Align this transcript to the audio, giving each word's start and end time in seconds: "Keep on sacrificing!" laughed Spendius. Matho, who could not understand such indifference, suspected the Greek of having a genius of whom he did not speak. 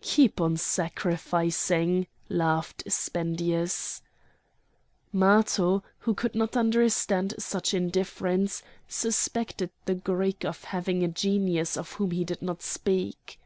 "Keep 0.00 0.40
on 0.40 0.56
sacrificing!" 0.56 2.08
laughed 2.28 2.82
Spendius. 2.90 4.02
Matho, 5.12 5.84
who 6.00 6.12
could 6.12 6.34
not 6.34 6.56
understand 6.56 7.34
such 7.38 7.72
indifference, 7.72 8.64
suspected 8.88 9.70
the 9.84 9.94
Greek 9.94 10.44
of 10.44 10.64
having 10.64 11.04
a 11.04 11.08
genius 11.08 11.76
of 11.76 11.92
whom 11.92 12.10
he 12.10 12.24
did 12.24 12.42
not 12.42 12.62
speak. 12.62 13.38